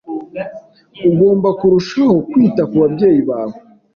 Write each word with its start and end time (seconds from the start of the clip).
Ugomba 1.09 1.49
kurushaho 1.59 2.15
kwita 2.29 2.61
kubabyeyi 2.71 3.21
bawe. 3.29 3.57